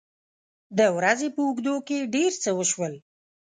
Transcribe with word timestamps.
د 0.77 0.79
ورځې 0.97 1.27
په 1.35 1.41
اوږدو 1.45 1.75
کې 1.87 2.09
ډېر 2.15 2.31
څه 2.43 2.49
وشول. 2.57 2.93